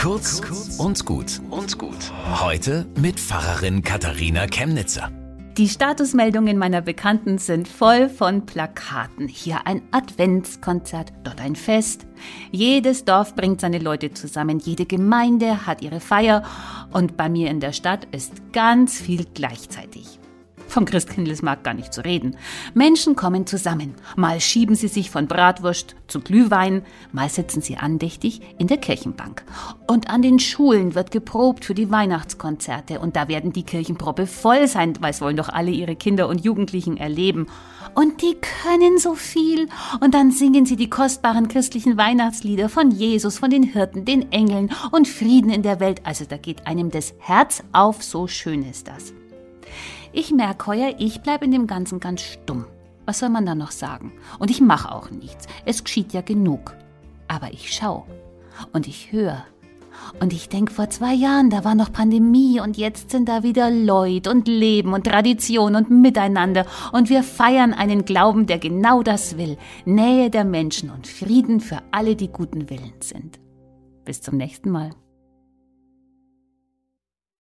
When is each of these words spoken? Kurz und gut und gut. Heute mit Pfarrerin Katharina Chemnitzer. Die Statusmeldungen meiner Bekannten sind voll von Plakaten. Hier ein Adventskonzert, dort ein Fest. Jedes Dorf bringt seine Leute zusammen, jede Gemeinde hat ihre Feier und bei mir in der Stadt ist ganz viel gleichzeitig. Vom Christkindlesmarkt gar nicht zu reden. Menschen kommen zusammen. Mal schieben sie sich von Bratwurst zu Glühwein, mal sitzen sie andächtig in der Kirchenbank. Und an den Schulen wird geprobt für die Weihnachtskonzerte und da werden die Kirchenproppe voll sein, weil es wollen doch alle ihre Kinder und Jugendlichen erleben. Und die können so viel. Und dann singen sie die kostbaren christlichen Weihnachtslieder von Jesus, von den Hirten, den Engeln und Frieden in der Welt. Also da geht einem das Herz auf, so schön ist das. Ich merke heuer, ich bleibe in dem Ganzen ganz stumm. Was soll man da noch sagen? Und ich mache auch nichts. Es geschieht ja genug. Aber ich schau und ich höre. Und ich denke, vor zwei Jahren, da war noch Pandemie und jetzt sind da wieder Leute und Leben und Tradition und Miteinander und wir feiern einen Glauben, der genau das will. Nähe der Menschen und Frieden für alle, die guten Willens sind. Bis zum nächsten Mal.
Kurz 0.00 0.40
und 0.78 1.04
gut 1.04 1.42
und 1.50 1.76
gut. 1.76 2.10
Heute 2.40 2.86
mit 2.98 3.20
Pfarrerin 3.20 3.82
Katharina 3.82 4.46
Chemnitzer. 4.46 5.10
Die 5.58 5.68
Statusmeldungen 5.68 6.56
meiner 6.56 6.80
Bekannten 6.80 7.36
sind 7.36 7.68
voll 7.68 8.08
von 8.08 8.46
Plakaten. 8.46 9.28
Hier 9.28 9.66
ein 9.66 9.82
Adventskonzert, 9.90 11.12
dort 11.22 11.42
ein 11.42 11.54
Fest. 11.54 12.06
Jedes 12.50 13.04
Dorf 13.04 13.34
bringt 13.34 13.60
seine 13.60 13.78
Leute 13.78 14.14
zusammen, 14.14 14.58
jede 14.58 14.86
Gemeinde 14.86 15.66
hat 15.66 15.82
ihre 15.82 16.00
Feier 16.00 16.44
und 16.92 17.18
bei 17.18 17.28
mir 17.28 17.50
in 17.50 17.60
der 17.60 17.74
Stadt 17.74 18.06
ist 18.10 18.54
ganz 18.54 18.98
viel 18.98 19.26
gleichzeitig. 19.34 20.18
Vom 20.70 20.84
Christkindlesmarkt 20.84 21.64
gar 21.64 21.74
nicht 21.74 21.92
zu 21.92 22.04
reden. 22.04 22.36
Menschen 22.74 23.16
kommen 23.16 23.44
zusammen. 23.44 23.96
Mal 24.14 24.40
schieben 24.40 24.76
sie 24.76 24.86
sich 24.86 25.10
von 25.10 25.26
Bratwurst 25.26 25.96
zu 26.06 26.20
Glühwein, 26.20 26.82
mal 27.10 27.28
sitzen 27.28 27.60
sie 27.60 27.76
andächtig 27.76 28.40
in 28.56 28.68
der 28.68 28.76
Kirchenbank. 28.76 29.42
Und 29.88 30.08
an 30.10 30.22
den 30.22 30.38
Schulen 30.38 30.94
wird 30.94 31.10
geprobt 31.10 31.64
für 31.64 31.74
die 31.74 31.90
Weihnachtskonzerte 31.90 33.00
und 33.00 33.16
da 33.16 33.26
werden 33.26 33.52
die 33.52 33.64
Kirchenproppe 33.64 34.28
voll 34.28 34.68
sein, 34.68 34.94
weil 35.00 35.10
es 35.10 35.20
wollen 35.20 35.36
doch 35.36 35.48
alle 35.48 35.72
ihre 35.72 35.96
Kinder 35.96 36.28
und 36.28 36.44
Jugendlichen 36.44 36.96
erleben. 36.96 37.48
Und 37.96 38.22
die 38.22 38.36
können 38.62 38.98
so 38.98 39.16
viel. 39.16 39.68
Und 40.00 40.14
dann 40.14 40.30
singen 40.30 40.66
sie 40.66 40.76
die 40.76 40.88
kostbaren 40.88 41.48
christlichen 41.48 41.96
Weihnachtslieder 41.96 42.68
von 42.68 42.92
Jesus, 42.92 43.38
von 43.38 43.50
den 43.50 43.64
Hirten, 43.64 44.04
den 44.04 44.30
Engeln 44.30 44.70
und 44.92 45.08
Frieden 45.08 45.50
in 45.50 45.62
der 45.62 45.80
Welt. 45.80 46.02
Also 46.04 46.26
da 46.26 46.36
geht 46.36 46.68
einem 46.68 46.92
das 46.92 47.14
Herz 47.18 47.64
auf, 47.72 48.04
so 48.04 48.28
schön 48.28 48.62
ist 48.62 48.86
das. 48.86 49.12
Ich 50.12 50.32
merke 50.32 50.66
heuer, 50.66 50.94
ich 50.98 51.20
bleibe 51.20 51.44
in 51.44 51.52
dem 51.52 51.66
Ganzen 51.66 52.00
ganz 52.00 52.22
stumm. 52.22 52.66
Was 53.06 53.20
soll 53.20 53.28
man 53.28 53.46
da 53.46 53.54
noch 53.54 53.70
sagen? 53.70 54.12
Und 54.38 54.50
ich 54.50 54.60
mache 54.60 54.92
auch 54.92 55.10
nichts. 55.10 55.46
Es 55.64 55.84
geschieht 55.84 56.12
ja 56.12 56.20
genug. 56.20 56.74
Aber 57.28 57.52
ich 57.52 57.72
schau 57.72 58.06
und 58.72 58.88
ich 58.88 59.12
höre. 59.12 59.44
Und 60.20 60.32
ich 60.32 60.48
denke, 60.48 60.72
vor 60.72 60.90
zwei 60.90 61.14
Jahren, 61.14 61.50
da 61.50 61.64
war 61.64 61.74
noch 61.74 61.92
Pandemie 61.92 62.60
und 62.60 62.76
jetzt 62.76 63.10
sind 63.10 63.28
da 63.28 63.42
wieder 63.42 63.70
Leute 63.70 64.30
und 64.30 64.48
Leben 64.48 64.94
und 64.94 65.06
Tradition 65.06 65.76
und 65.76 65.90
Miteinander 65.90 66.66
und 66.92 67.10
wir 67.10 67.22
feiern 67.22 67.74
einen 67.74 68.04
Glauben, 68.04 68.46
der 68.46 68.58
genau 68.58 69.02
das 69.02 69.36
will. 69.38 69.56
Nähe 69.84 70.30
der 70.30 70.44
Menschen 70.44 70.90
und 70.90 71.06
Frieden 71.06 71.60
für 71.60 71.78
alle, 71.90 72.16
die 72.16 72.28
guten 72.28 72.70
Willens 72.70 73.10
sind. 73.10 73.38
Bis 74.04 74.20
zum 74.20 74.36
nächsten 74.36 74.70
Mal. 74.70 74.90